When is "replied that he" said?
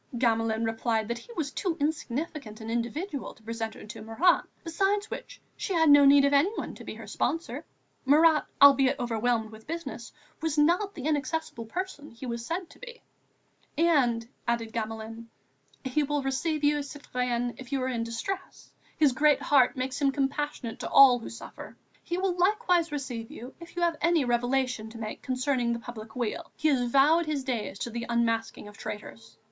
0.65-1.31